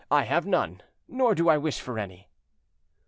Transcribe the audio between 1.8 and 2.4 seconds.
any.'"